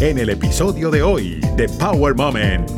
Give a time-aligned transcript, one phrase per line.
[0.00, 2.70] en el episodio de hoy de Power Moment.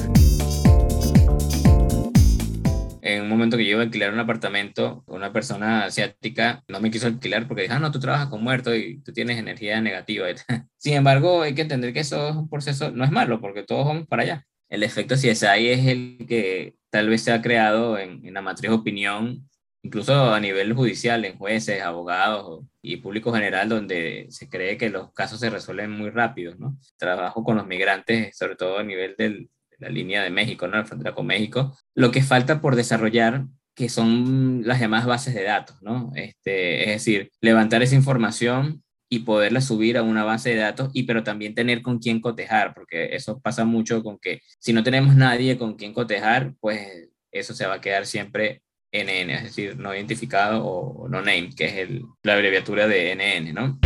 [3.00, 6.90] En un momento que yo iba a alquilar un apartamento, una persona asiática no me
[6.90, 10.26] quiso alquilar porque dijo, ah, no, tú trabajas con muertos y tú tienes energía negativa.
[10.76, 14.08] Sin embargo, hay que entender que eso es proceso, no es malo, porque todos vamos
[14.08, 14.46] para allá.
[14.68, 18.72] El efecto CSI es el que tal vez se ha creado en, en la matriz
[18.72, 19.48] opinión
[19.82, 25.12] incluso a nivel judicial, en jueces, abogados y público general, donde se cree que los
[25.12, 26.78] casos se resuelven muy rápido, ¿no?
[26.96, 29.48] Trabajo con los migrantes, sobre todo a nivel de
[29.78, 30.76] la línea de México, ¿no?
[30.76, 31.76] La frontera con México.
[31.94, 36.12] Lo que falta por desarrollar que son las llamadas bases de datos, ¿no?
[36.14, 41.02] Este, es decir, levantar esa información y poderla subir a una base de datos, y
[41.04, 45.14] pero también tener con quién cotejar, porque eso pasa mucho con que si no tenemos
[45.16, 49.94] nadie con quien cotejar, pues eso se va a quedar siempre NN, es decir, no
[49.94, 53.78] identificado o no name, que es el, la abreviatura de NN, ¿no?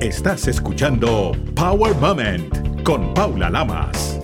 [0.00, 4.20] Estás escuchando Power Moment con Paula Lamas.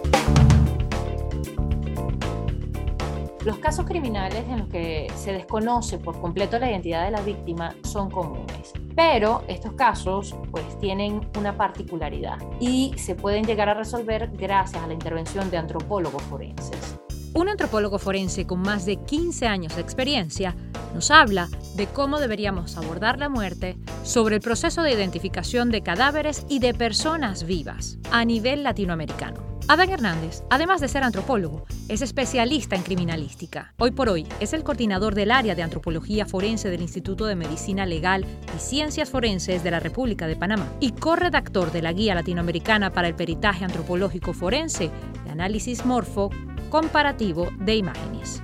[3.44, 7.74] Los casos criminales en los que se desconoce por completo la identidad de la víctima
[7.84, 14.28] son comunes, pero estos casos pues tienen una particularidad y se pueden llegar a resolver
[14.32, 17.00] gracias a la intervención de antropólogos forenses.
[17.32, 20.56] Un antropólogo forense con más de 15 años de experiencia
[20.94, 26.44] nos habla de cómo deberíamos abordar la muerte, sobre el proceso de identificación de cadáveres
[26.48, 29.49] y de personas vivas a nivel latinoamericano.
[29.70, 33.72] Adán Hernández, además de ser antropólogo, es especialista en criminalística.
[33.78, 37.86] Hoy por hoy es el coordinador del área de antropología forense del Instituto de Medicina
[37.86, 42.90] Legal y Ciencias Forenses de la República de Panamá y corredactor de la Guía Latinoamericana
[42.90, 44.90] para el Peritaje Antropológico Forense
[45.22, 46.30] de Análisis Morfo
[46.68, 48.42] comparativo de imágenes.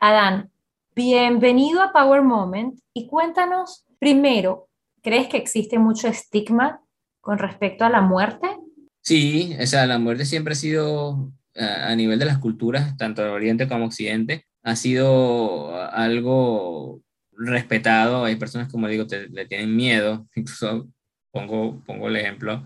[0.00, 0.50] Adán,
[0.96, 4.68] bienvenido a Power Moment y cuéntanos primero,
[5.02, 6.80] ¿crees que existe mucho estigma
[7.20, 8.48] con respecto a la muerte?
[9.02, 13.68] Sí, o sea, la muerte siempre ha sido a nivel de las culturas, tanto Oriente
[13.68, 17.02] como Occidente, ha sido algo
[17.32, 18.24] respetado.
[18.24, 20.28] Hay personas, como digo, le tienen miedo.
[20.36, 20.88] Incluso
[21.32, 22.64] pongo, pongo el ejemplo,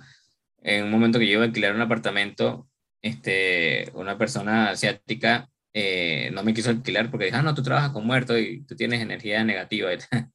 [0.62, 2.69] en un momento que yo iba a alquilar un apartamento,
[3.02, 5.48] este, una persona asiática
[5.78, 8.75] eh, no me quiso alquilar porque dijo, ah, no, tú trabajas con muertos y tú
[8.76, 9.91] tienes energía negativa.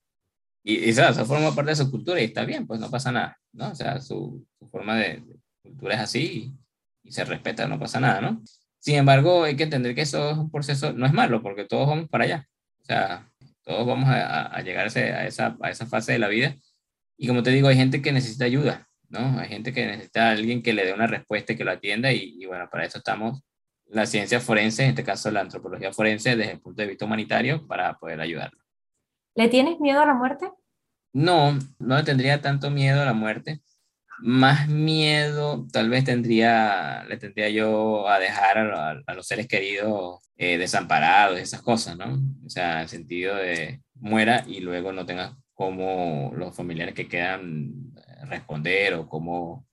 [0.63, 3.35] Y, y, eso, forma parte de su cultura y está bien, pues no pasa nada,
[3.51, 3.71] ¿no?
[3.71, 5.23] O sea, su, forma de,
[5.71, 6.53] cultura es así
[7.03, 8.41] y, se respeta, no pasa nada, ¿no?
[8.79, 11.87] Sin embargo, hay que entender que eso es un proceso, no es malo, porque todos
[11.87, 12.47] vamos para allá.
[12.81, 13.29] O sea,
[13.63, 16.55] todos vamos a, a llegar a esa, a esa fase de la vida.
[17.17, 18.87] Y como te digo, hay gente que necesita ayuda.
[19.11, 19.39] ¿no?
[19.39, 22.11] Hay gente que necesita a alguien que le dé una respuesta y que lo atienda
[22.11, 23.41] y, bueno, para eso estamos
[23.87, 27.67] la ciencia forense, en este caso la antropología forense, desde el punto de vista humanitario,
[27.67, 28.57] para poder ayudarlo.
[29.35, 30.49] ¿Le tienes miedo a la muerte?
[31.13, 33.61] No, no le tendría tanto miedo a la muerte.
[34.21, 40.57] Más miedo tal vez tendría, le tendría yo a dejar a, los seres queridos eh,
[40.57, 42.19] desamparados, esas cosas, ¿no?
[42.45, 47.93] O sea, el sentido de muera y luego no tenga como los familiares que quedan
[48.27, 49.67] responder o cómo,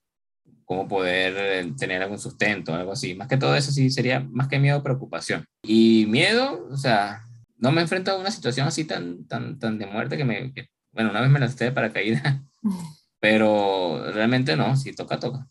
[0.65, 3.15] cómo poder eh, tener algún sustento, algo así.
[3.15, 5.45] Más que todo eso sí sería más que miedo, preocupación.
[5.63, 7.23] Y miedo, o sea,
[7.57, 10.53] no me enfrento a una situación así tan, tan, tan de muerte que me,
[10.93, 12.23] bueno, una vez me lancé de paracaídas,
[13.21, 15.49] pero realmente no, si toca, toca.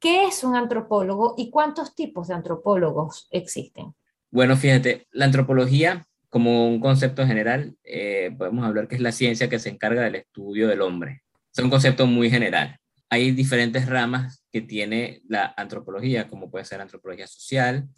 [0.00, 3.94] ¿Qué es un antropólogo y cuántos tipos de antropólogos existen?
[4.30, 9.48] Bueno, fíjate, la antropología como un concepto general, eh, podemos hablar que es la ciencia
[9.48, 12.78] que se encarga del estudio del hombre, es un concepto muy general.
[13.10, 17.88] Hay diferentes ramas que tiene la antropología, como puede ser antropología social,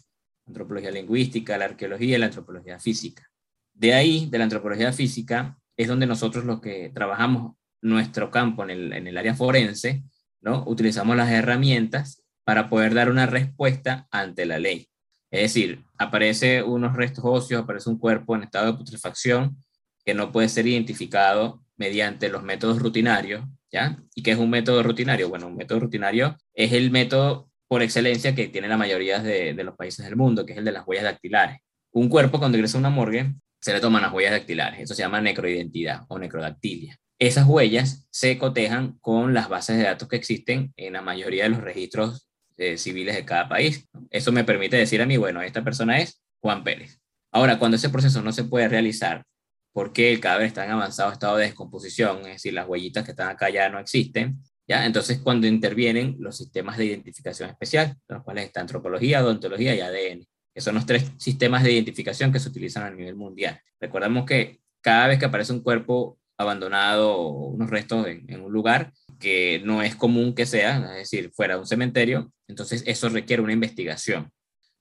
[0.47, 3.29] antropología lingüística, la arqueología y la antropología física.
[3.73, 8.69] De ahí, de la antropología física, es donde nosotros los que trabajamos nuestro campo en
[8.69, 10.03] el, en el área forense,
[10.41, 10.63] ¿no?
[10.67, 14.87] utilizamos las herramientas para poder dar una respuesta ante la ley.
[15.31, 19.57] Es decir, aparece unos restos óseos, aparece un cuerpo en estado de putrefacción
[20.03, 23.97] que no puede ser identificado mediante los métodos rutinarios, ¿ya?
[24.13, 25.29] ¿Y qué es un método rutinario?
[25.29, 29.75] Bueno, un método rutinario es el método por excelencia que tiene la mayoría de, los
[29.75, 31.59] países del mundo, que es el de las huellas dactilares.
[31.93, 35.03] Un cuerpo cuando ingresa a una morgue se le toman las huellas dactilares, eso se
[35.03, 36.97] llama necroidentidad o necrodactilia.
[37.21, 41.49] Esas huellas se cotejan con las bases de datos que existen en la mayoría de
[41.49, 42.27] los registros
[42.57, 43.87] eh, civiles de cada país.
[44.09, 46.99] Eso me permite decir a mí, bueno, esta persona es Juan Pérez.
[47.31, 49.23] Ahora, cuando ese proceso no se puede realizar
[49.71, 53.29] porque el cadáver está en avanzado estado de descomposición, es decir, las huellitas que están
[53.29, 54.87] acá ya no existen, ¿ya?
[54.87, 60.25] Entonces, cuando intervienen los sistemas de identificación especial, los cuales está antropología, odontología y ADN,
[60.55, 63.61] que son los tres sistemas de identificación que se utilizan a nivel mundial.
[63.79, 69.61] Recordemos que cada vez que aparece un cuerpo abandonado unos restos en, un lugar, que
[69.63, 74.31] no es común que sea, es decir, fuera un cementerio, entonces eso requiere una investigación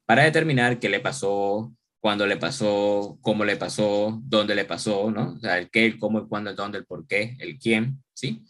[0.06, 5.34] para determinar qué le pasó, cuándo le pasó, cómo le pasó, dónde le pasó, ¿no?
[5.34, 8.02] O sea, el qué, el cómo, el cuándo, el dónde, el por qué, el quién,
[8.12, 8.42] ¿sí?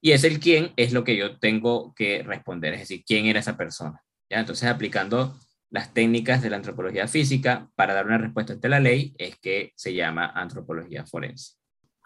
[0.00, 3.40] Y es el quién es lo que yo tengo que responder, es decir, quién era
[3.40, 4.02] esa persona.
[4.28, 4.40] ¿ya?
[4.40, 5.38] Entonces, aplicando
[5.70, 9.72] las técnicas de la antropología física para dar una respuesta ante la ley, es que
[9.76, 11.54] se llama antropología forense.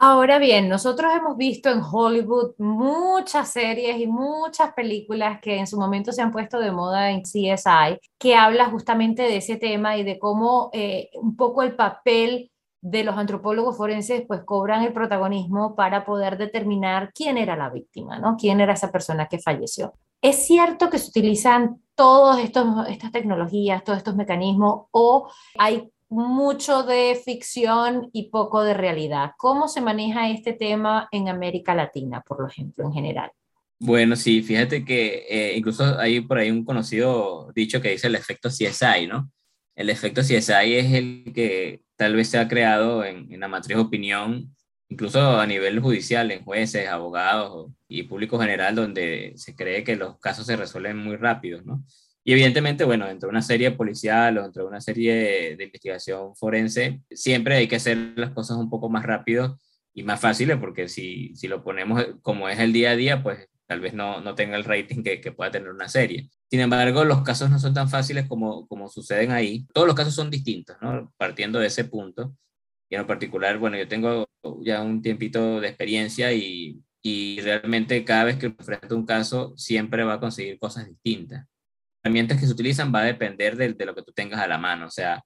[0.00, 5.76] Ahora bien, nosotros hemos visto en Hollywood muchas series y muchas películas que en su
[5.76, 10.04] momento se han puesto de moda en CSI, que habla justamente de ese tema y
[10.04, 15.74] de cómo eh, un poco el papel de los antropólogos forenses pues cobran el protagonismo
[15.74, 18.36] para poder determinar quién era la víctima, ¿no?
[18.36, 19.94] Quién era esa persona que falleció.
[20.22, 25.28] Es cierto que se utilizan todas estas tecnologías, todos estos mecanismos o
[25.58, 29.32] hay mucho de ficción y poco de realidad.
[29.36, 33.30] ¿Cómo se maneja este tema en América Latina, por ejemplo, en general?
[33.80, 38.16] Bueno, sí, fíjate que eh, incluso hay por ahí un conocido dicho que dice el
[38.16, 39.30] efecto CSI, ¿no?
[39.76, 43.76] El efecto CSI es el que tal vez se ha creado en, en la matriz
[43.76, 44.56] opinión,
[44.88, 50.18] incluso a nivel judicial, en jueces, abogados y público general, donde se cree que los
[50.18, 51.84] casos se resuelven muy rápido, ¿no?
[52.28, 56.36] Y evidentemente, bueno, dentro de una serie policial o dentro de una serie de investigación
[56.36, 59.58] forense, siempre hay que hacer las cosas un poco más rápido
[59.94, 63.48] y más fáciles, porque si, si lo ponemos como es el día a día, pues
[63.66, 66.28] tal vez no, no tenga el rating que, que, pueda tener una serie.
[66.50, 69.66] Sin embargo, los casos no son tan fáciles como, como suceden ahí.
[69.72, 71.10] Todos los casos son distintos, ¿no?
[71.16, 72.36] Partiendo de ese punto.
[72.90, 74.28] Y en lo particular, bueno, yo tengo
[74.60, 80.04] ya un tiempito de experiencia y, y realmente cada vez que enfrento un caso, siempre
[80.04, 81.46] va a conseguir cosas distintas
[82.08, 84.86] herramientas que se utilizan va a depender de, lo que tú tengas a la mano.
[84.86, 85.22] O sea,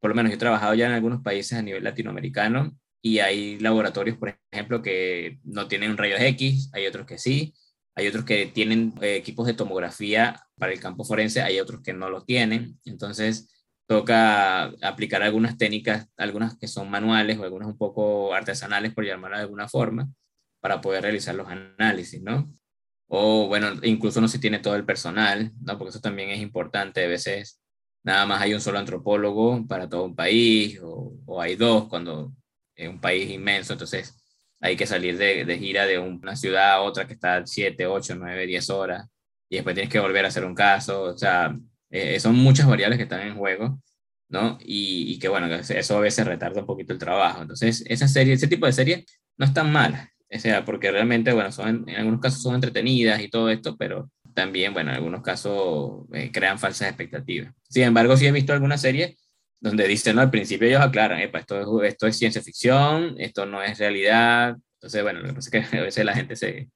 [0.00, 3.58] por lo menos yo he trabajado ya en algunos países a nivel latinoamericano y hay
[3.58, 7.54] laboratorios, por ejemplo, que no tienen rayos X, hay otros que sí,
[7.94, 11.92] hay otros que tienen eh, equipos de tomografía para el campo forense, hay otros que
[11.92, 12.80] no los tienen.
[12.86, 13.48] Entonces,
[13.86, 19.36] toca aplicar algunas técnicas, algunas que son manuales o algunas un poco artesanales, por llamarlo
[19.36, 20.08] de alguna forma,
[20.60, 22.50] para poder realizar los análisis, ¿no?
[23.08, 25.78] O bueno, incluso no se tiene todo el personal, ¿no?
[25.78, 27.04] Porque eso también es importante.
[27.04, 27.60] A veces
[28.04, 32.32] nada más hay un solo antropólogo para todo un país o, hay dos cuando
[32.76, 34.14] es un país inmenso, entonces
[34.60, 38.46] hay que salir de, gira de una ciudad a otra que está 7, 8, 9,
[38.46, 39.06] 10 horas
[39.48, 41.56] y después tienes que volver a hacer un caso, o sea,
[41.90, 43.80] eh, son muchas variables que están en juego,
[44.28, 44.58] ¿no?
[44.60, 47.42] Y, que bueno, eso a veces retarda un poquito el trabajo.
[47.42, 49.04] Entonces, esa serie, ese tipo de serie
[49.36, 53.20] no es tan mala, o sea, porque realmente, bueno, son, en algunos casos son entretenidas
[53.20, 57.52] y todo esto, pero también, bueno, en algunos casos eh, crean falsas expectativas.
[57.68, 59.16] Sin embargo, sí he visto algunas series
[59.60, 63.62] donde dicen, no, al principio ellos aclaran, esto, es, esto es ciencia ficción, esto no
[63.62, 64.56] es realidad.
[64.74, 66.68] Entonces, bueno, lo que pasa es que a veces la gente se,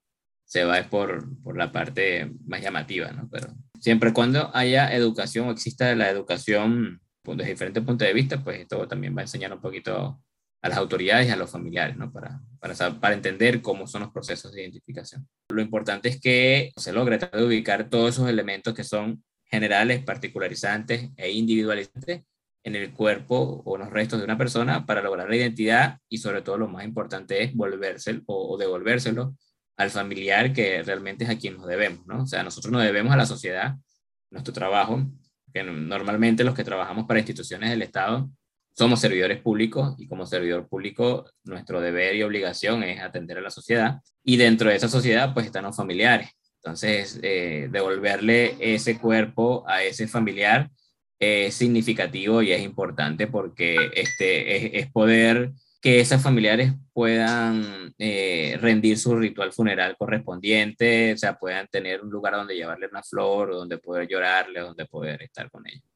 [0.44, 3.28] se va por, por la parte más llamativa, ¿no?
[3.30, 3.48] Pero
[3.80, 8.60] siempre cuando haya educación o exista la educación pues, desde diferentes puntos de vista, pues
[8.60, 10.22] esto también va a enseñar un poquito
[10.62, 12.12] a las autoridades y a los familiares, ¿no?
[12.12, 15.28] Para, para, para, entender cómo son los procesos de identificación.
[15.50, 20.02] Lo importante es que se logre tratar de ubicar todos esos elementos que son generales,
[20.04, 22.22] particularizantes e individualizantes
[22.64, 26.18] en el cuerpo o en los restos de una persona para lograr la identidad y
[26.18, 29.36] sobre todo lo más importante es volvérselo o, o devolvérselo
[29.76, 32.24] al familiar que realmente es a quien nos debemos, ¿no?
[32.24, 33.76] O sea, nosotros nos debemos a la sociedad,
[34.30, 35.06] nuestro trabajo,
[35.54, 38.28] que normalmente los que trabajamos para instituciones del Estado
[38.78, 43.50] somos servidores públicos y como servidor público nuestro deber y obligación es atender a la
[43.50, 46.30] sociedad y dentro de esa sociedad pues están los familiares.
[46.62, 50.70] Entonces, eh, devolverle ese cuerpo a ese familiar
[51.18, 58.96] es significativo y es importante porque este, es, poder que esos familiares puedan eh, rendir
[58.96, 63.78] su ritual funeral correspondiente, o sea, puedan tener un lugar donde llevarle una flor, donde
[63.78, 65.87] poder llorarle, donde poder estar con ellos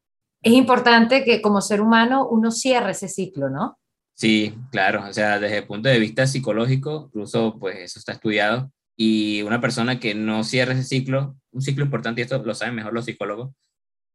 [0.43, 3.79] es importante que como ser humano uno cierre ese ciclo, ¿no?
[4.15, 8.71] Sí, claro, o sea, desde el punto de vista psicológico, incluso pues eso está estudiado,
[8.97, 12.75] y una persona que no cierre ese ciclo, un ciclo importante, y esto lo saben
[12.75, 13.53] mejor los psicólogos,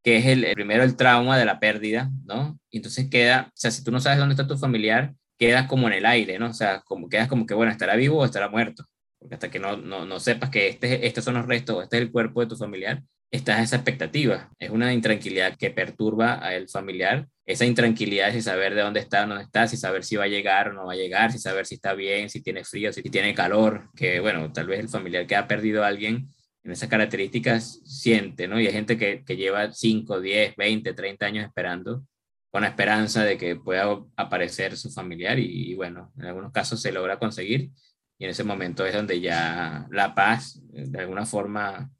[0.04, 2.60] que es el, el, primero el trauma de la pérdida, ¿no?
[2.70, 5.88] Y entonces queda, o sea, si tú no sabes dónde está tu familiar, quedas como
[5.88, 6.50] en el aire, ¿no?
[6.50, 8.86] O sea, como quedas como que, bueno, estará vivo o estará muerto,
[9.20, 11.98] porque hasta que no, no, no sepas que este, estos son los restos o este
[11.98, 14.50] es el cuerpo de tu familiar, está esa expectativa.
[14.60, 17.28] Es una intranquilidad que perturba al familiar.
[17.46, 20.70] Esa intranquilidad es saber de dónde está no está, si saber si va a llegar
[20.70, 23.34] o no va a llegar, si saber si está bien, si tiene frío, si tiene
[23.34, 26.28] calor, que bueno, tal vez el familiar que ha perdido a alguien
[26.64, 28.60] en esas características siente, ¿no?
[28.60, 32.04] Y hay gente que, que lleva 5, 10, 20, 30 años esperando
[32.52, 36.92] con la esperanza de que pueda aparecer su familiar y bueno, en algunos casos se
[36.92, 37.72] logra conseguir
[38.18, 41.92] y en ese momento es donde ya la paz, de alguna forma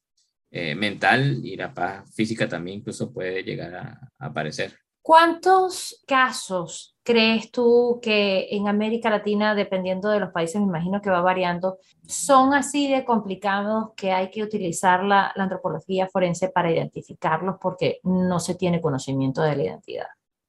[0.50, 4.74] eh, mental y la paz física también incluso puede llegar a, aparecer.
[5.02, 11.10] ¿Cuántos casos crees tú que en América Latina, dependiendo de los países, me imagino que
[11.10, 16.72] va variando, son así de complicados que hay que utilizar la, la antropología forense para
[16.72, 20.08] identificarlos porque no se tiene conocimiento de la identidad?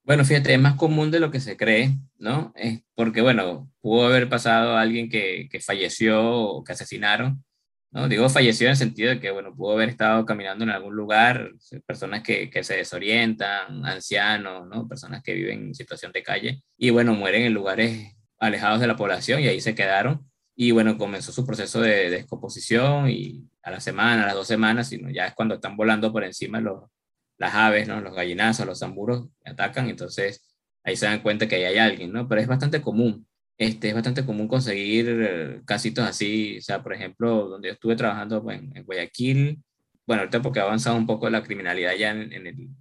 [0.09, 2.53] Bueno, fíjate, es más común de lo que se cree, ¿no?
[2.57, 7.45] Es porque, bueno, pudo haber pasado a alguien que, que falleció o que asesinaron,
[7.91, 8.09] ¿no?
[8.09, 11.53] Digo falleció en el sentido de que, bueno, pudo haber estado caminando en algún lugar,
[11.87, 14.89] personas que, que se desorientan, ancianos, ¿no?
[14.89, 18.97] Personas que viven en situación de calle y, bueno, mueren en lugares alejados de la
[18.97, 20.29] población y ahí se quedaron.
[20.57, 24.89] Y bueno, comenzó su proceso de, descomposición y a la semana, a las dos semanas,
[24.89, 26.91] sino ya es cuando están volando por encima los,
[27.39, 28.01] las aves, ¿no?
[28.01, 30.45] Los gallinazos, los zamburos atacan, entonces
[30.83, 32.29] ahí se dan cuenta que ahí hay alguien, ¿no?
[32.29, 33.28] Pero es bastante común,
[33.59, 37.97] este, es bastante común conseguir eh, casitos así, o sea, por ejemplo, donde yo estuve
[37.97, 39.63] trabajando pues, en, Guayaquil,
[40.07, 42.77] bueno, ahorita porque ha avanzado un poco la criminalidad ya en, en,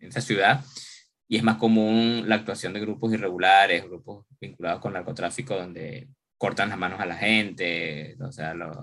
[0.00, 0.64] esa ciudad,
[1.28, 6.70] y es más común la actuación de grupos irregulares, grupos vinculados con narcotráfico, donde cortan
[6.70, 8.76] las manos a la gente, o sea, los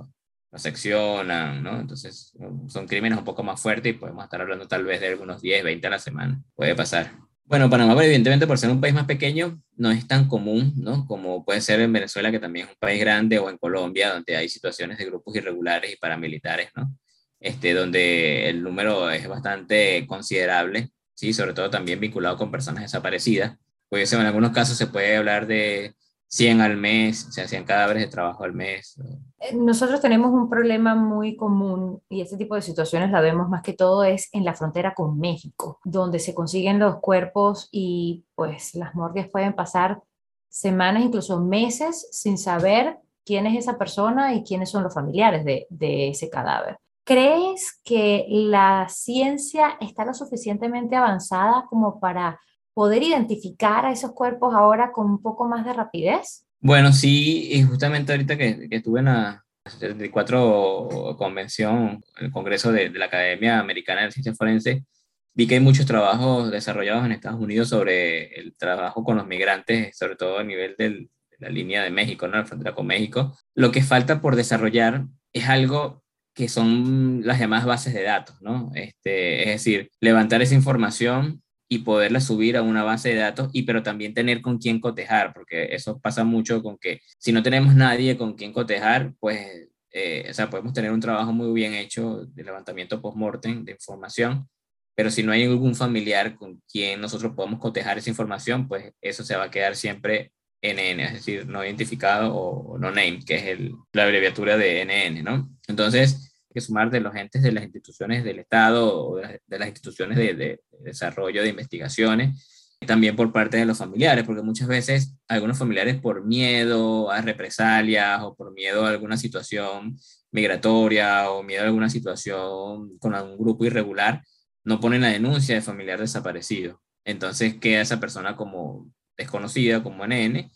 [0.51, 1.79] lo seccionan, ¿no?
[1.79, 2.33] Entonces
[2.67, 5.63] son crímenes un poco más fuertes y podemos estar hablando tal vez de algunos 10,
[5.63, 6.41] 20 a la semana.
[6.55, 7.26] Puede pasar.
[7.47, 11.05] Bueno, Panamá, evidentemente, por ser un país más pequeño, no es tan común, ¿no?
[11.05, 14.35] Como puede ser en Venezuela, que también es un país grande, o en Colombia, donde
[14.35, 16.93] hay situaciones de grupos irregulares y paramilitares, ¿no?
[17.39, 21.31] Este, donde el número es bastante considerable, ¿sí?
[21.31, 23.55] Sobre todo también vinculado con personas desaparecidas.
[23.87, 25.95] Pues en algunos casos se puede hablar de
[26.29, 28.99] 100 al mes, se hacían cadáveres de trabajo al mes.
[29.39, 33.61] Eh, nosotros tenemos un problema muy común y este tipo de situaciones la vemos más
[33.61, 38.75] que todo es en la frontera con México, donde se consiguen los cuerpos y pues
[38.75, 40.01] las morgues pueden pasar
[40.49, 45.67] semanas, incluso meses, sin saber quién es esa persona y quiénes son los familiares de,
[45.69, 46.77] de ese cadáver.
[47.05, 52.37] ¿Crees que la ciencia está lo suficientemente avanzada como para
[52.77, 56.45] poder identificar a esos cuerpos ahora con un poco más de rapidez?
[56.59, 62.89] Bueno, sí, y justamente ahorita que, que estuve en la 74 convención, el Congreso de,
[62.89, 64.85] de, la Academia Americana de Ciencia Forense,
[65.33, 69.97] vi que hay muchos trabajos desarrollados en Estados Unidos sobre el trabajo con los migrantes,
[69.97, 72.37] sobre todo a nivel del, de la línea de México, ¿no?
[72.37, 73.35] la frontera con México.
[73.55, 76.03] Lo que falta por desarrollar es algo
[76.35, 78.69] que son las llamadas bases de datos, ¿no?
[78.75, 83.63] Este, es decir, levantar esa información y poderla subir a una base de datos, y
[83.63, 87.75] pero también tener con quién cotejar, porque eso pasa mucho con que si no tenemos
[87.75, 92.25] nadie con quien cotejar, pues, eh, o sea, podemos tener un trabajo muy bien hecho
[92.25, 94.47] de levantamiento post-mortem de información,
[94.95, 99.23] pero si no hay algún familiar con quien nosotros podamos cotejar esa información, pues eso
[99.23, 100.31] se va a quedar siempre
[100.61, 105.23] NN, es decir, no identificado o no named, que es el, la abreviatura de NN,
[105.23, 105.49] ¿no?
[105.67, 106.26] Entonces,
[106.57, 110.59] que sumar de los entes de las instituciones del Estado de, las instituciones de, de,
[110.79, 116.25] desarrollo de investigaciones, también por parte de los familiares, porque muchas veces algunos familiares por
[116.25, 119.97] miedo a represalias o por miedo a alguna situación
[120.31, 124.23] migratoria o miedo a alguna situación con algún grupo irregular,
[124.63, 126.81] no ponen la denuncia de familiar desaparecido.
[127.05, 130.51] Entonces queda esa persona como desconocida, como NN,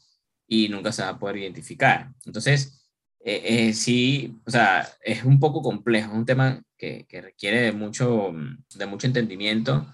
[0.48, 2.12] y nunca se va a poder identificar.
[2.26, 2.81] Entonces,
[3.24, 7.72] eh, eh, sí, o sea, es un poco complejo, es un tema que, requiere de
[7.72, 8.32] mucho,
[8.76, 9.86] de mucho entendimiento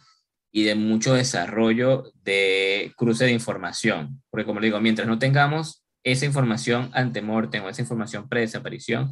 [0.52, 6.26] y de mucho desarrollo de cruce de información, porque como digo, mientras no tengamos esa
[6.26, 9.12] información ante mortem o esa información pre-desaparición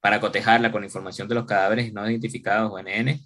[0.00, 3.20] para cotejarla con información de los cadáveres no identificados o NN,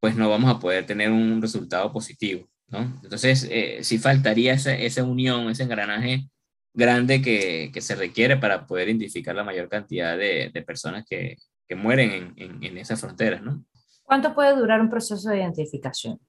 [0.00, 2.80] pues no vamos a poder tener un resultado positivo, ¿no?
[3.04, 6.28] Entonces, eh, sí faltaría esa, esa unión, ese engranaje
[6.74, 11.36] grande que, que, se requiere para poder identificar la mayor cantidad de, de personas que,
[11.66, 13.64] que mueren en, en, en, esas fronteras, ¿no?
[14.02, 16.20] ¿Cuánto puede durar un proceso de identificación?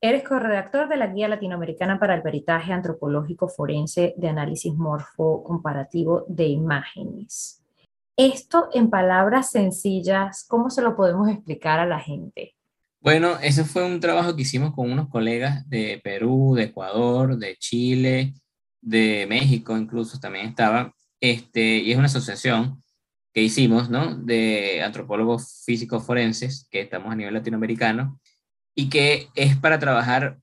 [0.00, 6.24] Eres corredactor de la Guía Latinoamericana para el Peritaje Antropológico Forense de Análisis Morfo Comparativo
[6.28, 7.62] de Imágenes.
[8.16, 12.54] Esto, en palabras sencillas, ¿cómo se lo podemos explicar a la gente?
[13.02, 17.56] Bueno, ese fue un trabajo que hicimos con unos colegas de Perú, de Ecuador, de
[17.56, 18.34] Chile,
[18.80, 22.82] de México incluso también estaba, este, y es una asociación
[23.32, 24.16] que hicimos, ¿no?
[24.16, 28.20] De antropólogos físicos forenses, que estamos a nivel latinoamericano,
[28.74, 30.38] y que es para trabajar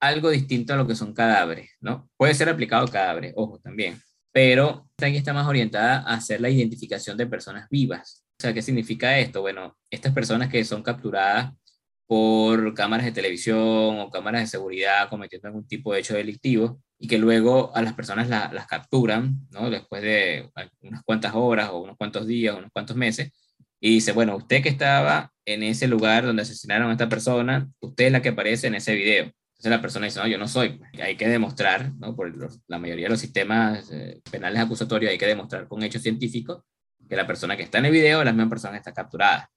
[0.00, 2.08] algo distinto a lo que son cadáveres, ¿no?
[2.16, 4.00] Puede ser aplicado cadáveres, ojo, también,
[4.32, 8.24] pero aquí está más orientada a hacer la identificación de personas vivas.
[8.38, 9.42] O sea, ¿qué significa esto?
[9.42, 11.52] Bueno, estas personas que son capturadas
[12.06, 17.08] por cámaras de televisión o cámaras de seguridad cometiendo algún tipo de hecho delictivo, y
[17.08, 19.70] que luego a las personas las capturan, ¿no?
[19.70, 20.50] Después de
[20.82, 23.32] unas cuantas horas o unos cuantos días o unos cuantos meses,
[23.80, 28.06] y dice, bueno, usted que estaba en ese lugar donde asesinaron a esta persona, usted
[28.06, 29.24] es la que aparece en ese video.
[29.24, 30.78] Entonces la persona dice, no, yo no soy.
[31.02, 32.14] Hay que demostrar, ¿no?
[32.14, 32.30] por
[32.68, 36.62] la mayoría de los sistemas eh, penales acusatorios, hay que demostrar con hechos científicos
[37.08, 39.50] que la persona que está en el video la misma persona que está capturada.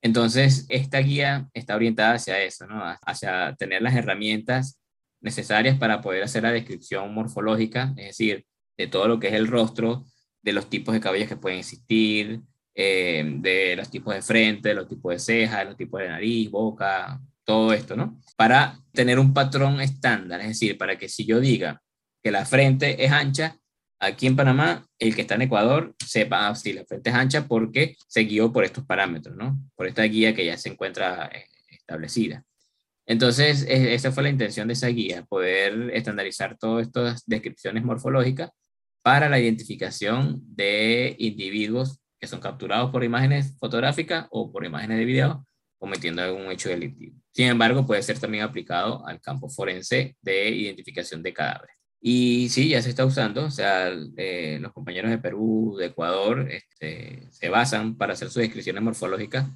[0.00, 2.80] Entonces, esta guía está orientada hacia eso, ¿no?
[3.02, 4.78] hacia tener las herramientas
[5.20, 8.44] necesarias para poder hacer la descripción morfológica, es decir,
[8.76, 10.04] de todo lo que es el rostro,
[10.42, 12.40] de los tipos de cabellos que pueden existir,
[12.74, 16.08] eh, de los tipos de frente, de los tipos de cejas, de los tipos de
[16.08, 18.20] nariz, boca, todo esto, ¿no?
[18.36, 21.82] Para tener un patrón estándar, es decir, para que si yo diga
[22.22, 23.56] que la frente es ancha,
[23.98, 27.96] aquí en Panamá, el que está en Ecuador sepa si la frente es ancha porque
[28.08, 29.58] se guió por estos parámetros, ¿no?
[29.74, 32.44] Por esta guía que ya se encuentra eh, establecida.
[33.06, 38.50] Entonces, esa fue la intención de esa guía, poder estandarizar todas estas descripciones morfológicas
[39.02, 45.04] para la identificación de individuos que son capturados por imágenes fotográficas o por imágenes de
[45.04, 45.46] video
[45.78, 47.16] cometiendo algún hecho delictivo.
[47.32, 51.76] Sin embargo, puede ser también aplicado al campo forense de identificación de cadáveres.
[52.00, 56.48] Y sí, ya se está usando, o sea, eh, los compañeros de Perú, de Ecuador,
[56.50, 59.46] este, se basan para hacer sus descripciones morfológicas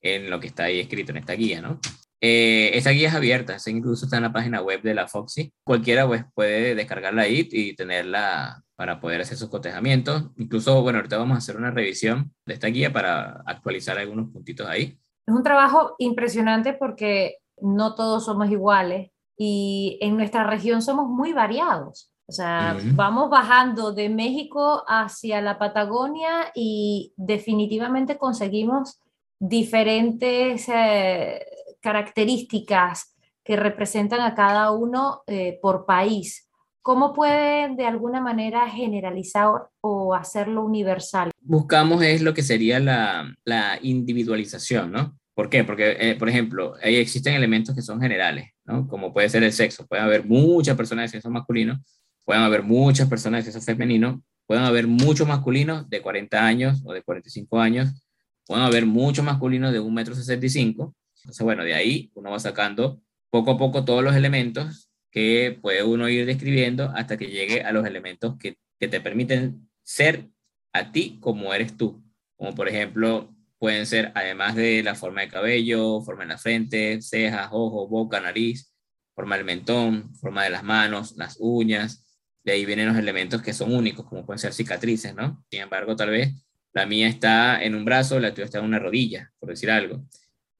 [0.00, 1.80] en lo que está ahí escrito en esta guía, ¿no?
[2.20, 5.52] Eh, esta guía es abierta, incluso está en la página web de la Foxy.
[5.64, 10.24] Cualquiera pues, puede descargarla ahí y tenerla para poder hacer sus cotejamientos.
[10.36, 14.66] Incluso, bueno, ahorita vamos a hacer una revisión de esta guía para actualizar algunos puntitos
[14.66, 14.98] ahí.
[15.26, 21.32] Es un trabajo impresionante porque no todos somos iguales y en nuestra región somos muy
[21.32, 22.12] variados.
[22.26, 29.00] O sea, vamos bajando de México hacia la Patagonia y definitivamente conseguimos
[29.40, 31.44] diferentes eh,
[31.80, 36.48] características que representan a cada uno eh, por país.
[36.82, 41.30] ¿Cómo pueden de alguna manera generalizar o hacerlo universal?
[41.40, 45.18] Buscamos es lo que sería la, individualización, ¿no?
[45.34, 45.64] ¿Por qué?
[45.64, 48.86] Porque, eh, por ejemplo, ahí existen elementos que son generales, ¿no?
[48.88, 49.86] Como puede ser el sexo.
[49.86, 51.82] Pueden haber muchas personas de sexo masculino,
[52.24, 56.92] pueden haber muchas personas de sexo femenino, pueden haber muchos masculinos de 40 años o
[56.92, 58.02] de 45 años,
[58.46, 63.52] pueden haber muchos masculinos de 1,65 m, entonces, bueno, de ahí uno va sacando poco
[63.52, 67.86] a poco todos los elementos que puede uno ir describiendo hasta que llegue a los
[67.86, 70.28] elementos que, que te permiten ser
[70.72, 72.02] a ti como eres tú.
[72.36, 77.02] Como por ejemplo, pueden ser, además de la forma de cabello, forma en la frente,
[77.02, 78.74] cejas, ojos, boca, nariz,
[79.14, 82.06] forma del mentón, forma de las manos, las uñas.
[82.42, 85.44] De ahí vienen los elementos que son únicos, como pueden ser cicatrices, ¿no?
[85.50, 86.32] Sin embargo, tal vez
[86.72, 90.02] la mía está en un brazo, la tuya está en una rodilla, por decir algo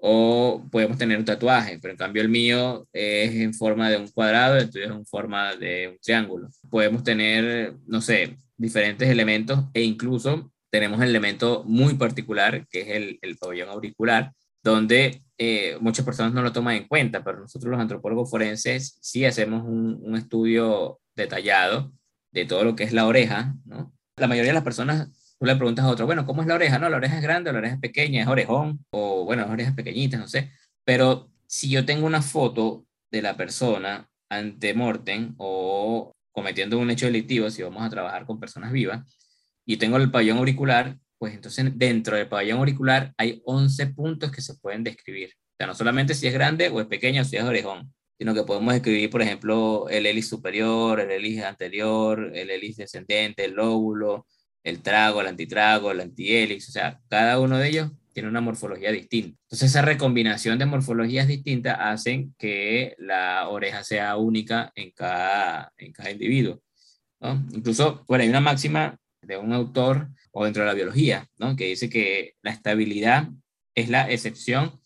[0.00, 4.08] o podemos tener un tatuaje, pero en cambio el mío es en forma de un
[4.08, 6.48] cuadrado, el tuyo es en forma de un triángulo.
[6.70, 12.88] Podemos tener, no sé, diferentes elementos e incluso tenemos un elemento muy particular que es
[12.88, 14.32] el, el pabellón auricular,
[14.62, 19.24] donde eh, muchas personas no lo toman en cuenta, pero nosotros los antropólogos forenses sí
[19.24, 21.92] hacemos un, un estudio detallado
[22.32, 23.92] de todo lo que es la oreja, ¿no?
[24.16, 25.08] La mayoría de las personas
[25.40, 26.78] tú le preguntas a otro, bueno, ¿cómo es la oreja?
[26.78, 29.74] No, la oreja es grande, la oreja es pequeña, es orejón, o bueno, las orejas
[29.74, 30.50] pequeñitas, no sé.
[30.84, 37.06] Pero si yo tengo una foto de la persona ante mortem o cometiendo un hecho
[37.06, 39.18] delictivo, si vamos a trabajar con personas vivas,
[39.64, 44.42] y tengo el pabellón auricular, pues entonces dentro del pabellón auricular hay 11 puntos que
[44.42, 45.30] se pueden describir.
[45.30, 48.42] O sea, no solamente si es grande o es pequeño si es orejón, sino que
[48.42, 54.26] podemos describir, por ejemplo, el hélice superior, el hélice anterior, el hélice descendente, el lóbulo,
[54.64, 58.92] el trago, el antitrago, el antihelix, o sea, cada uno de ellos tiene una morfología
[58.92, 59.38] distinta.
[59.44, 65.92] Entonces, esa recombinación de morfologías distintas hacen que la oreja sea única en cada, en
[65.92, 66.60] cada individuo.
[67.20, 67.46] ¿no?
[67.52, 71.56] Incluso, bueno, hay una máxima de un autor o dentro de la biología, ¿no?
[71.56, 73.28] que dice que la estabilidad
[73.74, 74.80] es la excepción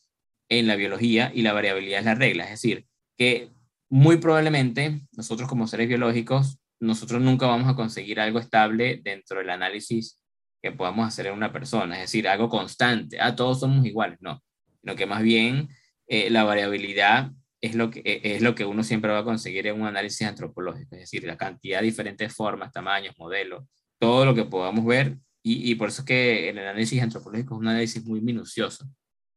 [0.49, 2.45] en la biología y la variabilidad es la regla.
[2.45, 3.51] Es decir, que
[3.89, 9.51] muy probablemente nosotros como seres biológicos nosotros nunca vamos a conseguir algo estable dentro del
[9.51, 10.20] análisis
[10.62, 14.42] que podamos hacer en una persona, es decir, algo constante, ah, todos somos iguales, no,
[14.81, 15.68] sino que más bien
[16.07, 19.66] eh, la variabilidad es lo, que, eh, es lo que uno siempre va a conseguir
[19.66, 23.64] en un análisis antropológico, es decir, la cantidad de diferentes formas, tamaños, modelos,
[23.99, 27.61] todo lo que podamos ver, y, y por eso es que el análisis antropológico es
[27.61, 28.88] un análisis muy minucioso,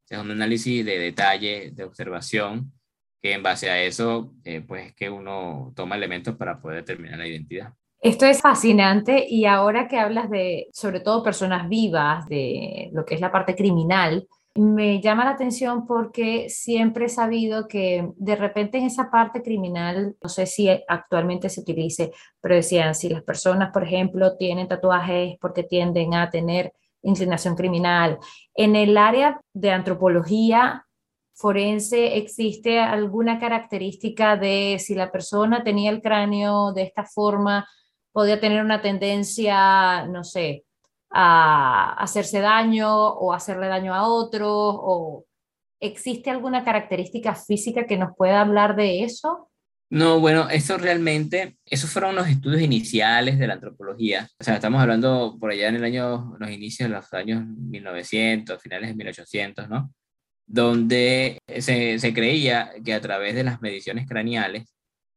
[0.10, 2.72] es un análisis de detalle, de observación,
[3.22, 7.18] que en base a eso, eh, pues es que uno toma elementos para poder determinar
[7.18, 7.74] la identidad.
[8.00, 13.16] Esto es fascinante y ahora que hablas de, sobre todo, personas vivas, de lo que
[13.16, 14.28] es la parte criminal,
[14.58, 20.16] me llama la atención porque siempre he sabido que de repente en esa parte criminal,
[20.22, 25.38] no sé si actualmente se utilice, pero decían, si las personas, por ejemplo, tienen tatuajes
[25.40, 28.18] porque tienden a tener inclinación criminal.
[28.56, 30.87] En el área de antropología
[31.38, 37.68] forense, ¿existe alguna característica de si la persona tenía el cráneo de esta forma,
[38.12, 40.66] podía tener una tendencia, no sé,
[41.12, 44.50] a hacerse daño o hacerle daño a otro?
[44.50, 45.26] ¿O
[45.80, 49.52] existe alguna característica física que nos pueda hablar de eso?
[49.90, 54.28] No, bueno, eso realmente, esos fueron los estudios iniciales de la antropología.
[54.40, 58.62] O sea, estamos hablando por allá en el año, los inicios de los años 1900,
[58.62, 59.94] finales de 1800, ¿no?
[60.48, 64.74] Donde se, creía que a través de las mediciones craneales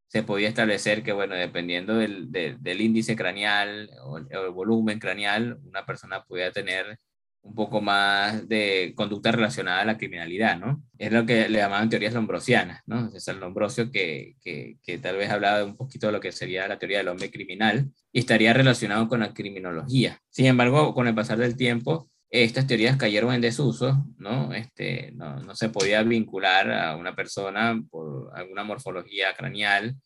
[0.09, 5.87] se podía establecer que, bueno, dependiendo del, del, índice craneal o el, volumen craneal, una
[5.87, 6.99] persona podía tener
[7.43, 10.83] un poco más de conducta relacionada a la criminalidad, ¿no?
[10.99, 13.11] Es lo que le llamaban teorías lombrosianas, ¿no?
[13.15, 16.69] Es el Lombrosio que, que, que, tal vez hablaba un poquito de lo que sería
[16.69, 20.21] la teoría del hombre criminal y estaría relacionado con la criminología.
[20.29, 24.53] Sin embargo, con el pasar del tiempo, estas teorías cayeron en desuso, ¿no?
[24.55, 29.97] Este, no, no, se podía vincular a una persona por alguna morfología craneal,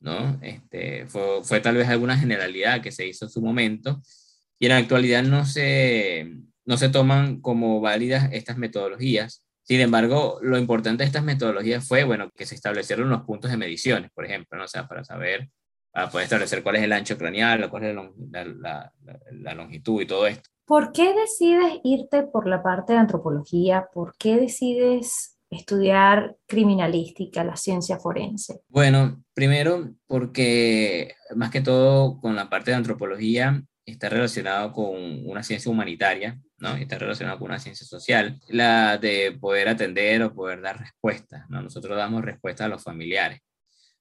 [0.00, 0.38] ¿no?
[0.42, 4.02] Este, fue, fue tal vez alguna generalidad que se hizo en su momento
[4.58, 6.32] y en la actualidad no se,
[6.64, 9.44] no se toman como válidas estas metodologías.
[9.62, 13.56] Sin embargo, lo importante de estas metodologías fue, bueno, que se establecieron los puntos de
[13.56, 14.64] mediciones, por ejemplo, ¿no?
[14.64, 15.48] o sea, para saber,
[15.92, 18.92] para poder establecer cuál es el ancho craneal, cuál es la, la,
[19.30, 20.50] la longitud y todo esto.
[20.68, 23.88] ¿Por qué decides irte por la parte de antropología?
[23.90, 28.60] ¿Por qué decides estudiar criminalística, la ciencia forense?
[28.68, 35.42] Bueno, primero porque más que todo con la parte de antropología está relacionado con una
[35.42, 36.76] ciencia humanitaria, ¿no?
[36.76, 41.62] Está relacionado con una ciencia social, la de poder atender o poder dar respuestas, ¿no?
[41.62, 43.40] Nosotros damos respuestas a los familiares.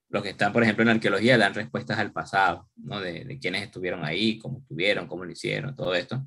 [0.10, 3.00] Los que están, por ejemplo, en arqueología dan respuestas al pasado, ¿no?
[3.00, 6.26] De, de quiénes estuvieron ahí, cómo estuvieron, cómo lo hicieron, todo esto.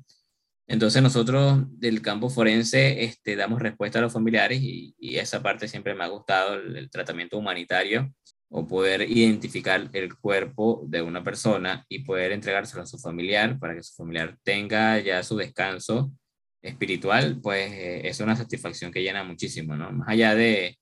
[0.71, 5.93] Entonces nosotros del campo forense este, damos respuesta a los familiares y, esa parte siempre
[5.93, 8.13] me ha gustado, el, tratamiento humanitario
[8.47, 13.75] o poder identificar el cuerpo de una persona y poder entregárselo a su familiar para
[13.75, 16.13] que su familiar tenga ya su descanso
[16.61, 19.91] espiritual, pues eh, es una satisfacción que llena muchísimo, ¿no?
[19.91, 20.77] Más allá de,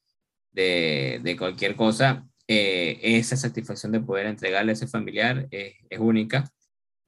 [0.52, 6.48] de, cualquier cosa, eh, esa satisfacción de poder entregarle a ese familiar es única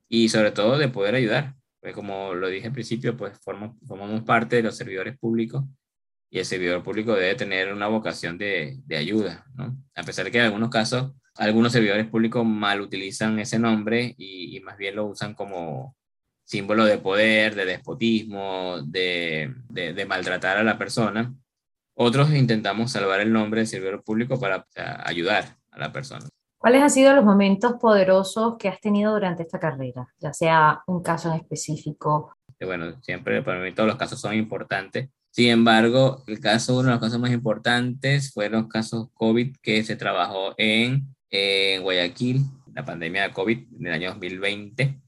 [0.10, 4.58] y sobre todo de poder ayudar, pues como lo dije al principio, pues formamos, parte
[4.58, 5.66] de los servidores públicos
[6.30, 9.76] y el servidor público debe tener una vocación de, ayuda, ¿no?
[9.96, 14.60] A pesar de que en algunos casos algunos servidores públicos mal utilizan ese nombre y,
[14.62, 15.96] más bien lo usan como
[16.46, 21.34] símbolo de poder, de despotismo, de, de, de, maltratar a la persona.
[21.96, 24.68] Otros intentamos salvar el nombre del servidor público para
[25.06, 26.28] ayudar a la persona.
[26.62, 30.08] ¿Cuáles han sido los momentos poderosos que has tenido durante esta carrera?
[30.20, 32.38] Ya sea un caso en específico.
[32.60, 35.10] Bueno, siempre para mí todos los casos son importantes.
[35.32, 39.84] Sin embargo, el caso, uno de los casos más importantes fueron los casos COVID que
[39.84, 42.44] se trabajó en, en Guayaquil,
[42.76, 45.02] la pandemia de COVID en el año 2020,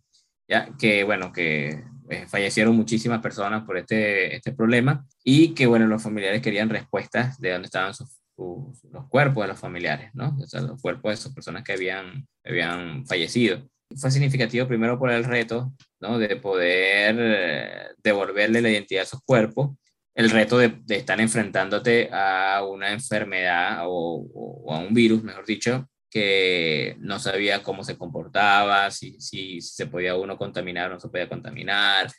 [0.48, 5.86] ya que bueno, que eh, fallecieron muchísimas personas por este, este problema y que bueno,
[5.86, 10.38] los familiares querían respuestas de dónde estaban sus los cuerpos de los familiares, ¿no?
[10.42, 13.68] O sea, los cuerpos de esas personas que habían, habían fallecido.
[13.96, 16.18] Fue significativo primero por el reto, ¿no?
[16.18, 19.78] De poder eh, devolverle la identidad a esos cuerpos,
[20.16, 25.46] el reto de, de estar enfrentándote a una enfermedad o, o, a un virus, mejor
[25.46, 31.00] dicho, que no sabía cómo se comportaba, si, si, se podía uno contaminar o no
[31.00, 32.12] se podía contaminar,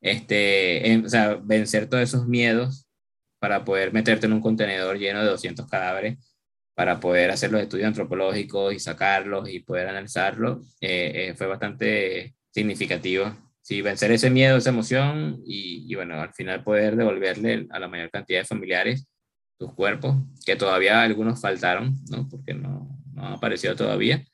[0.00, 2.87] este, o sea, vencer todos esos miedos
[3.38, 6.18] para poder meterte en un contenedor lleno de 200 cadáveres
[6.74, 12.36] para poder hacer los estudios antropológicos y sacarlos y poder analizarlos, eh, eh, fue bastante
[12.52, 13.36] significativo.
[13.60, 17.88] Sí, vencer ese miedo, esa emoción y, y, bueno, al final poder devolverle a la
[17.88, 19.08] mayor cantidad de familiares
[19.58, 22.28] sus cuerpos, que todavía algunos faltaron, ¿no?
[22.28, 24.24] Porque no, no han aparecido todavía,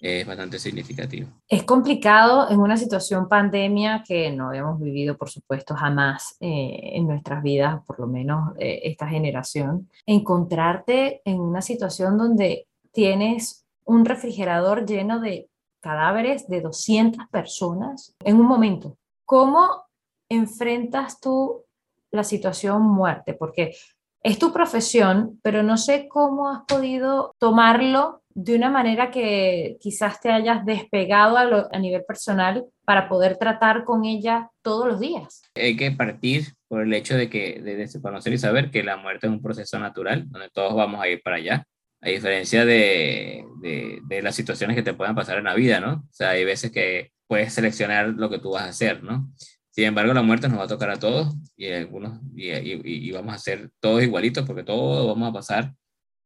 [0.00, 1.28] es bastante significativo.
[1.46, 7.06] Es complicado en una situación pandemia que no habíamos vivido, por supuesto, jamás eh, en
[7.06, 14.04] nuestras vidas, por lo menos eh, esta generación, encontrarte en una situación donde tienes un
[14.04, 18.96] refrigerador lleno de cadáveres de 200 personas en un momento.
[19.26, 19.84] ¿Cómo
[20.28, 21.64] enfrentas tú
[22.10, 23.34] la situación muerte?
[23.34, 23.74] Porque
[24.22, 30.20] es tu profesión, pero no sé cómo has podido tomarlo de una manera que quizás
[30.20, 35.42] te hayas despegado a, a, nivel personal para poder tratar con ella todos los días.
[35.54, 39.26] Hay que partir por el hecho de que de, conocer y saber que la muerte
[39.26, 41.64] es un proceso natural, donde todos vamos a ir para allá,
[42.00, 45.92] a diferencia de, de, de las situaciones que te puedan pasar en la vida, ¿no?
[45.92, 49.28] O sea, hay veces que puedes seleccionar lo que tú vas a hacer, ¿no?
[49.70, 53.12] Sin embargo, la muerte nos va a tocar a todos y, algunos, y, y, y
[53.12, 55.74] vamos a ser todos igualitos porque todos vamos a pasar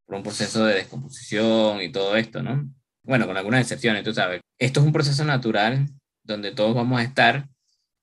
[0.06, 2.68] por un proceso de descomposición y todo esto, ¿no?
[3.02, 4.40] Bueno, con algunas excepciones, tú sabes.
[4.58, 5.86] Esto es un proceso natural
[6.22, 7.48] donde todos vamos a estar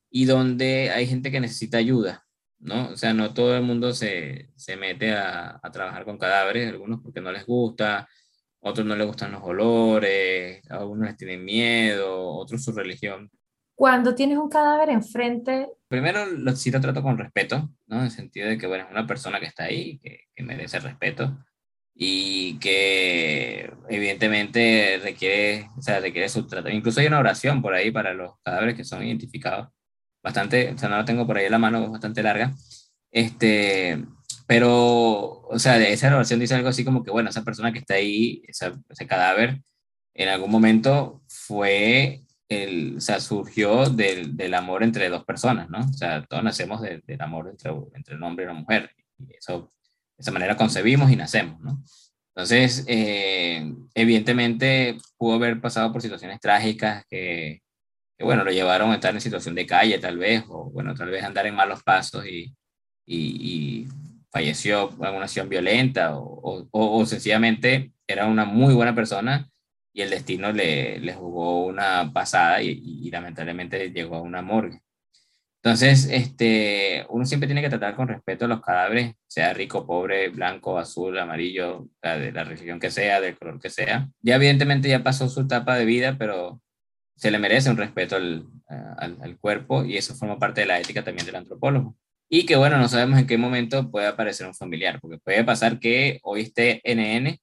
[0.10, 2.26] y donde hay gente que necesita ayuda,
[2.60, 2.90] ¿no?
[2.90, 7.02] O sea, no todo el mundo se, se mete a, a, trabajar con cadáveres, algunos
[7.02, 8.08] porque no les gusta,
[8.60, 13.32] otros no les gustan los olores, algunos les tienen miedo, otros su religión.
[13.74, 15.70] Cuando tienes un cadáver enfrente...
[15.88, 17.98] Primero, lo, sí lo trato con respeto, ¿no?
[17.98, 20.80] En el sentido de que, bueno, es una persona que está ahí, que, que merece
[20.80, 21.36] respeto
[21.94, 26.80] y que evidentemente requiere, o sea, requiere su tratamiento.
[26.80, 29.70] Incluso hay una oración por ahí para los cadáveres que son identificados.
[30.24, 32.54] Bastante, o sea, no la tengo por ahí en la mano, bastante larga.
[33.12, 34.04] Este,
[34.48, 37.96] pero, o sea, esa oración dice algo así como que, bueno, esa persona que está
[37.96, 39.62] ahí, esa, ese cadáver,
[40.14, 45.80] en algún momento fue, el, o sea, surgió del, del, amor entre dos personas, ¿no?
[45.80, 48.92] O sea, todos nacemos del amor entre, entre un hombre y una mujer.
[49.20, 49.81] Y eso de
[50.22, 51.84] esa manera concebimos y nacemos, ¿no?
[52.36, 57.62] Entonces, eh, evidentemente pudo haber pasado por situaciones trágicas que,
[58.18, 61.10] que, bueno, lo llevaron a estar en situación de calle tal vez, o bueno, tal
[61.10, 62.56] vez andar en malos pasos y,
[63.06, 63.88] y, y
[64.32, 69.50] falleció por alguna acción violenta, o, sencillamente era una muy buena persona
[69.94, 74.82] y el destino le, jugó una pasada y, y lamentablemente llegó a una morgue.
[75.64, 80.30] Entonces, este, uno siempre tiene que tratar con respeto a los cadáveres, sea rico, pobre,
[80.30, 84.10] blanco, azul, amarillo, de la religión que sea, del color que sea.
[84.22, 86.60] Ya evidentemente ya pasó su etapa de vida, pero
[87.16, 88.48] se le merece un respeto al,
[88.98, 91.96] al, cuerpo y eso forma parte de la ética también del antropólogo.
[92.28, 95.80] Y que bueno, no sabemos en qué momento puede aparecer un familiar, porque puede pasar
[95.80, 97.38] que hoy esté NN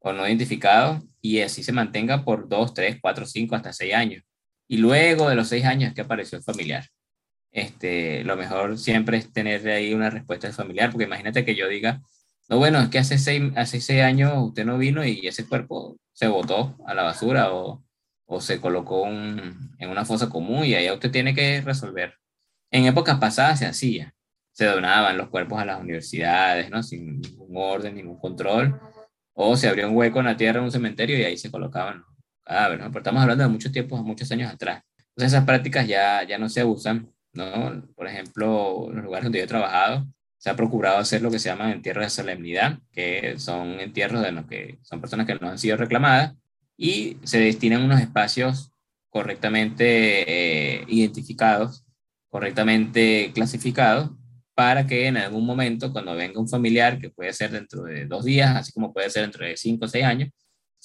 [0.00, 4.22] o no identificado y así se mantenga por dos, tres, cuatro, cinco, hasta seis años.
[4.68, 6.84] Y luego de los seis años que apareció el familiar
[7.56, 12.02] este, lo mejor siempre es tener ahí una respuesta familiar, porque imagínate que yo diga,
[12.50, 15.96] no, bueno, es que hace seis, hace seis años usted no vino y ese cuerpo
[16.12, 17.82] se botó a la basura o,
[18.26, 22.12] o se colocó en una fosa común y ahí usted tiene que resolver.
[22.70, 24.14] En épocas pasadas se hacía,
[24.52, 26.82] se donaban los cuerpos a las universidades, ¿no?
[26.82, 28.78] Sin ningún orden, ningún control,
[29.32, 32.04] o se abrió un hueco en la tierra en un cementerio y ahí se colocaban
[32.44, 32.90] cadáveres, ¿no?
[32.90, 34.82] Pero estamos hablando de muchos tiempos, muchos años atrás.
[34.98, 37.15] Entonces esas prácticas ya, ya no se usan
[37.94, 40.06] Por ejemplo, en los lugares donde yo he trabajado,
[40.38, 44.32] se ha procurado hacer lo que se llama entierros de solemnidad, que son entierros de
[44.32, 46.34] los que son personas que no han sido reclamadas
[46.76, 48.70] y se destinan unos espacios
[49.08, 51.84] correctamente eh, identificados,
[52.28, 54.10] correctamente clasificados,
[54.54, 58.24] para que en algún momento, cuando venga un familiar, que puede ser dentro de dos
[58.24, 60.30] días, así como puede ser dentro de cinco o seis años,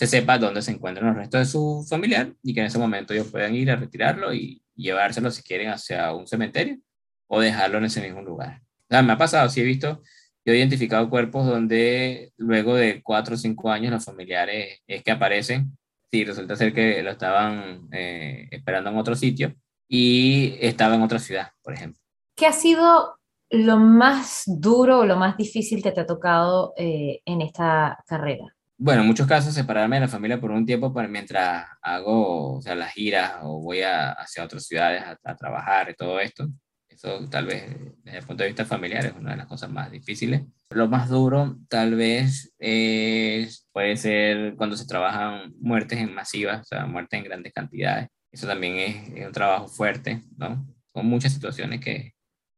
[0.01, 3.13] se sepa dónde se encuentran los restos de su familiar y que en ese momento
[3.13, 6.79] ellos puedan ir a retirarlo y llevárselo si quieren hacia un cementerio
[7.27, 8.61] o dejarlo en ese mismo lugar.
[8.63, 10.01] O sea, me ha pasado, sí he visto,
[10.43, 15.11] yo he identificado cuerpos donde luego de cuatro o cinco años los familiares es que
[15.11, 15.77] aparecen,
[16.09, 19.53] sí, resulta ser que lo estaban eh, esperando en otro sitio
[19.87, 22.01] y estaba en otra ciudad, por ejemplo.
[22.35, 23.19] ¿Qué ha sido
[23.51, 28.45] lo más duro o lo más difícil que te ha tocado eh, en esta carrera?
[28.83, 32.61] Bueno, en muchos casos separarme de la familia por un tiempo para, mientras hago o
[32.63, 36.49] sea, las giras o voy a, hacia otras ciudades a, trabajar y todo esto.
[36.89, 39.91] Eso tal vez desde el punto de vista familiar es una de las cosas más
[39.91, 40.41] difíciles.
[40.71, 46.65] Lo más duro tal vez es, puede ser cuando se trabajan muertes en masivas, o
[46.65, 48.07] sea, muertes en grandes cantidades.
[48.31, 48.77] Eso también
[49.15, 50.65] es, un trabajo fuerte, ¿no?
[50.95, 52.15] Son muchas situaciones que,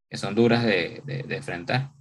[0.10, 1.92] que son duras de enfrentar.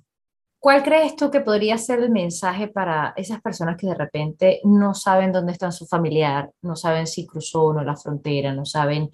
[0.63, 4.95] ¿Cuál crees tú que podría ser el mensaje para esas personas que de repente no
[4.95, 9.11] saben dónde está su familiar, no saben si cruzó o no la frontera, no saben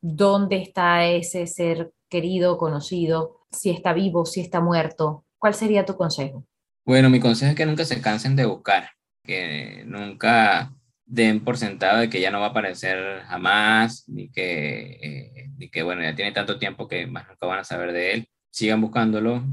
[0.00, 5.26] dónde está ese ser querido, conocido, si está vivo, si está muerto?
[5.36, 6.46] ¿Cuál sería tu consejo?
[6.86, 8.88] Bueno, mi consejo es que nunca se cansen de buscar,
[9.22, 10.72] que nunca
[11.04, 15.68] den por sentado de que ya no va a aparecer jamás, ni que, eh, ni
[15.68, 18.28] que bueno, ya tiene tanto tiempo que más nunca van a saber de él.
[18.48, 19.44] Sigan buscándolo,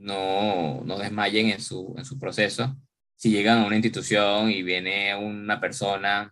[0.00, 2.76] no, no desmayen en su, en su proceso.
[3.16, 6.30] Si llegan a una institución y viene una persona,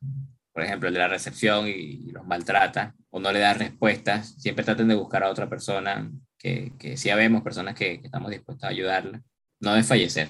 [0.52, 4.34] por ejemplo, el de la recepción, y, y los maltrata o no le da respuestas,
[4.40, 8.30] siempre traten de buscar a otra persona que, que sí habemos personas que, que estamos
[8.30, 9.22] dispuestos a ayudarla.
[9.60, 10.28] No desfallecer.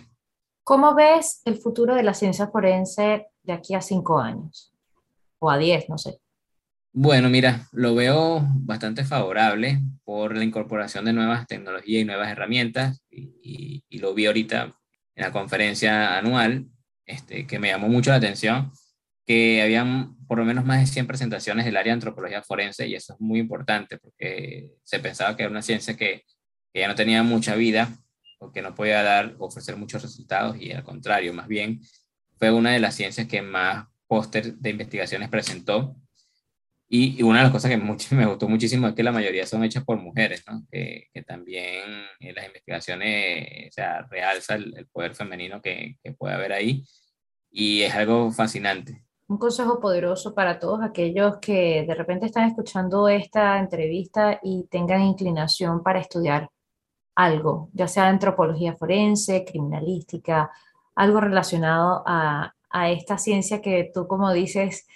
[0.64, 4.72] ¿Cómo ves el futuro de la ciencia forense de aquí a cinco años?
[5.38, 6.18] O a diez, no sé.
[6.92, 13.02] Bueno, mira, lo veo bastante favorable por la incorporación de nuevas tecnologías y nuevas herramientas
[13.10, 14.74] y, lo vi ahorita
[15.16, 16.66] en la conferencia anual,
[17.04, 18.72] este, que me llamó mucho la atención,
[19.26, 22.94] que habían por lo menos más de 100 presentaciones del área de antropología forense y
[22.94, 26.22] eso es muy importante porque se pensaba que era una ciencia que,
[26.74, 27.88] ya no tenía mucha vida
[28.38, 31.80] o que no podía dar, ofrecer muchos resultados y al contrario, más bien
[32.38, 35.96] fue una de las ciencias que más póster de investigaciones presentó
[36.90, 39.62] y, una de las cosas que mucho, me gustó muchísimo es que la mayoría son
[39.62, 40.62] hechas por mujeres, ¿no?
[40.70, 41.82] que, también
[42.20, 46.84] en las investigaciones o sea, realza el, poder femenino que, puede haber ahí
[47.50, 49.04] y es algo fascinante.
[49.26, 55.02] Un consejo poderoso para todos aquellos que de repente están escuchando esta entrevista y tengan
[55.02, 56.48] inclinación para estudiar
[57.14, 60.50] algo, ya sea antropología forense, criminalística,
[60.94, 62.54] algo relacionado a
[62.90, 64.86] esta ciencia que tú, como dices,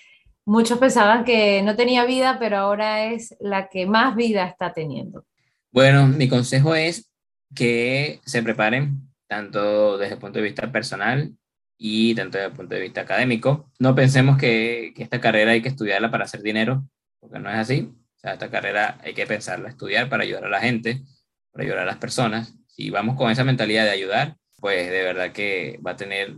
[0.45, 5.25] muchos pensaban que no tenía vida, pero ahora es la que más vida está teniendo.
[5.71, 7.11] Bueno, mi consejo es
[7.55, 11.33] que se preparen tanto desde el punto de vista personal
[11.79, 13.71] y tanto desde el punto de vista académico.
[13.79, 16.85] No pensemos que, esta carrera hay que estudiarla para hacer dinero,
[17.19, 17.91] porque no es así.
[18.17, 21.03] O sea, esta carrera hay que pensarla, estudiar para ayudar a la gente,
[21.51, 22.55] para ayudar a las personas.
[22.69, 26.37] Si vamos con esa mentalidad de ayudar, pues de verdad que va a tener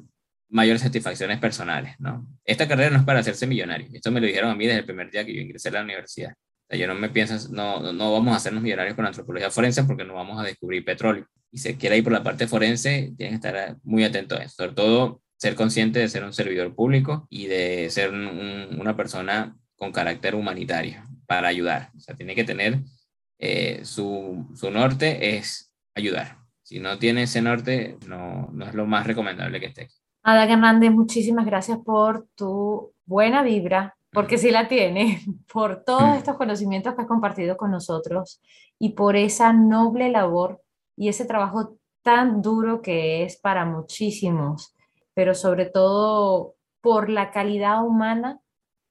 [0.54, 2.24] mayores satisfacciones personales, ¿no?
[2.44, 3.88] Esta carrera no es para hacerse millonario.
[3.92, 5.82] Esto me lo dijeron a mí desde el primer día que yo ingresé a la
[5.82, 6.30] universidad.
[6.30, 9.82] O sea, yo no me pienso, no, no vamos a hacernos millonarios con antropología forense
[9.82, 11.26] porque no vamos a descubrir petróleo.
[11.50, 14.54] Y si quiere ir por la parte forense, tienen que estar muy atentos a eso.
[14.54, 19.90] Sobre todo, ser consciente de ser un servidor público y de ser una persona con
[19.90, 21.90] carácter humanitario para ayudar.
[21.96, 22.78] O sea, tiene que tener
[23.40, 26.38] eh, su, su norte es ayudar.
[26.62, 30.03] Si no tiene ese norte, no, no es lo más recomendable que esté aquí.
[30.26, 35.20] Ada Hernández, muchísimas gracias por tu buena vibra, porque sí la tiene,
[35.52, 36.14] por todos mm.
[36.14, 38.40] estos conocimientos que has compartido con nosotros
[38.78, 40.62] y por esa noble labor
[40.96, 44.74] y ese trabajo tan duro que es para muchísimos,
[45.12, 48.40] pero sobre todo por la calidad humana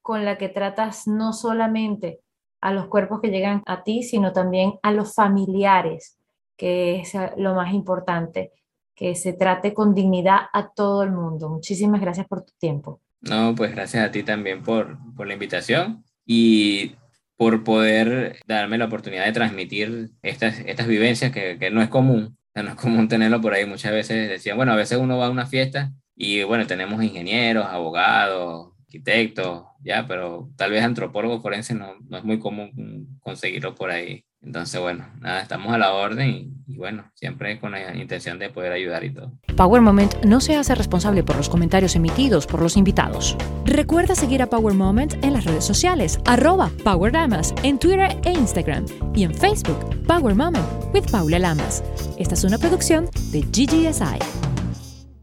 [0.03, 2.19] con la que tratas no solamente
[2.61, 6.19] a los cuerpos que llegan a ti, sino también a los familiares,
[6.55, 8.51] que es lo más importante
[8.95, 11.49] que se trate con dignidad a todo el mundo.
[11.49, 13.01] Muchísimas gracias por tu tiempo.
[13.21, 16.95] No, pues gracias a ti también por, por la invitación y
[17.37, 22.37] por poder darme la oportunidad de transmitir estas, estas vivencias que, que no es común.
[22.53, 23.65] no es común tenerlo por ahí.
[23.65, 27.65] Muchas veces decían, bueno, a veces uno va a una fiesta y bueno, tenemos ingenieros,
[27.65, 33.89] abogados, arquitectos, ya, pero tal vez antropólogos forenses no, no es muy común conseguirlo por
[33.89, 34.25] ahí.
[34.43, 36.29] Entonces, bueno, nada, estamos a la orden
[36.67, 39.31] y, bueno, siempre con la intención de poder ayudar y todo.
[39.55, 43.37] Power Moment no se hace responsable por los comentarios emitidos por los invitados.
[43.65, 48.31] Recuerda seguir a Power Moment en las redes sociales, arroba Power Lamas, en Twitter e
[48.33, 51.83] Instagram y en Facebook, Power Moment with Paula Lamas.
[52.17, 54.42] Esta es una producción de GGSI.